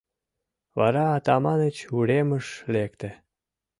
Вара 0.77 1.05
Атаманыч 1.17 1.77
уремыш 1.97 2.47
лекте. 2.73 3.09